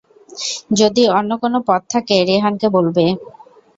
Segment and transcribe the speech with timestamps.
[0.79, 3.05] যদি অন্য কোন পথ থাকে রেহান কে বলবে।